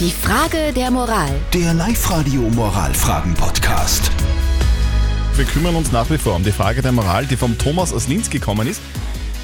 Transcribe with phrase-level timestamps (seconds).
[0.00, 1.30] Die Frage der Moral.
[1.52, 4.10] Der Live-Radio Moralfragen-Podcast.
[5.36, 8.08] Wir kümmern uns nach wie vor um die Frage der Moral, die vom Thomas aus
[8.08, 8.80] Linz gekommen ist.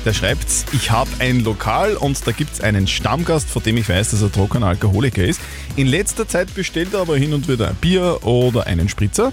[0.05, 3.89] Der schreibt, ich habe ein Lokal und da gibt es einen Stammgast, von dem ich
[3.89, 5.41] weiß, dass er trockener Alkoholiker ist.
[5.77, 9.33] In letzter Zeit bestellt er aber hin und wieder ein Bier oder einen Spritzer.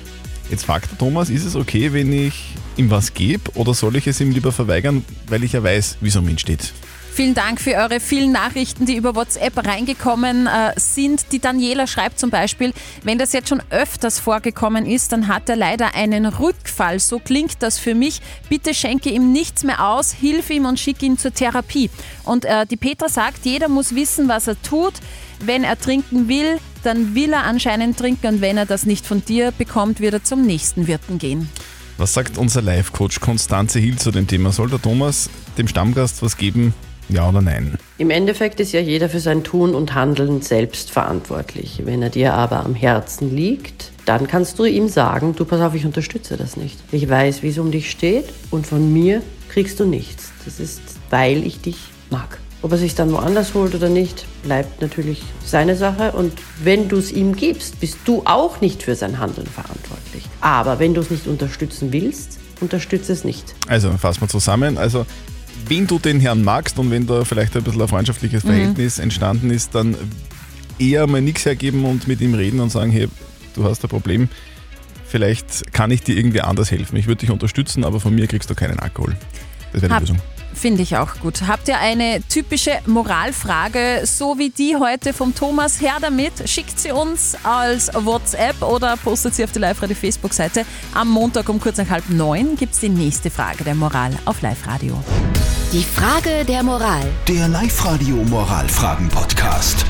[0.52, 4.06] Jetzt fragt der Thomas, ist es okay, wenn ich ihm was gebe oder soll ich
[4.06, 6.74] es ihm lieber verweigern, weil ich ja weiß, wie es um ihn steht?
[7.18, 11.32] Vielen Dank für eure vielen Nachrichten, die über WhatsApp reingekommen äh, sind.
[11.32, 15.56] Die Daniela schreibt zum Beispiel, wenn das jetzt schon öfters vorgekommen ist, dann hat er
[15.56, 17.00] leider einen Rückfall.
[17.00, 18.22] So klingt das für mich.
[18.50, 21.90] Bitte schenke ihm nichts mehr aus, hilf ihm und schick ihn zur Therapie.
[22.24, 24.94] Und äh, die Petra sagt, jeder muss wissen, was er tut.
[25.40, 29.26] Wenn er trinken will, dann will er anscheinend trinken und wenn er das nicht von
[29.26, 31.50] dir bekommt, wird er zum nächsten Wirten gehen.
[31.98, 34.52] Was sagt unser Live-Coach Konstanze Hill zu dem Thema?
[34.52, 36.76] Soll der Thomas dem Stammgast was geben?
[37.10, 37.78] Ja oder nein?
[37.98, 41.82] Im Endeffekt ist ja jeder für sein Tun und Handeln selbst verantwortlich.
[41.86, 45.74] Wenn er dir aber am Herzen liegt, dann kannst du ihm sagen, du pass auf,
[45.74, 46.78] ich unterstütze das nicht.
[46.92, 50.32] Ich weiß, wie es um dich steht und von mir kriegst du nichts.
[50.46, 51.78] Das ist, weil ich dich
[52.10, 52.40] mag.
[52.62, 56.12] Ob er sich dann woanders holt oder nicht, bleibt natürlich seine Sache.
[56.12, 56.34] Und
[56.64, 60.24] wenn du es ihm gibst, bist du auch nicht für sein Handeln verantwortlich.
[60.42, 63.54] Aber wenn du es nicht unterstützen willst, unterstütze es nicht.
[63.68, 64.78] Also fassen wir zusammen.
[64.78, 65.06] Also
[65.68, 69.50] wenn du den Herrn magst und wenn da vielleicht ein bisschen ein freundschaftliches Verhältnis entstanden
[69.50, 69.96] ist, dann
[70.80, 73.08] eher mal nichts hergeben und mit ihm reden und sagen, hey,
[73.56, 74.30] du hast ein Problem.
[75.08, 76.96] Vielleicht kann ich dir irgendwie anders helfen.
[76.98, 79.16] Ich würde dich unterstützen, aber von mir kriegst du keinen Alkohol.
[79.74, 80.18] Das wäre die Hab- Lösung.
[80.58, 81.44] Finde ich auch gut.
[81.48, 85.80] Habt ihr eine typische Moralfrage, so wie die heute vom Thomas?
[85.80, 90.66] Her damit, schickt sie uns als WhatsApp oder postet sie auf die Live-Radio Facebook-Seite.
[90.96, 94.42] Am Montag um kurz nach halb neun gibt es die nächste Frage der Moral auf
[94.42, 95.00] Live-Radio.
[95.72, 97.06] Die Frage der Moral.
[97.28, 99.86] Der Live-Radio Moralfragen-Podcast.